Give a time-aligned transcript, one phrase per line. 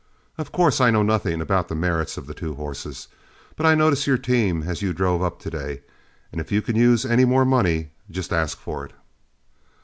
[0.39, 3.07] Of course I know nothing about the merits of the two horses,
[3.55, 5.81] but I noticed your team as you drove up to day,
[6.31, 8.93] and if you can use any more money, just ask for it."